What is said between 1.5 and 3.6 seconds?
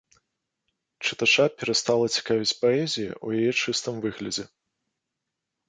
перастала цікавіць паэзія ў яе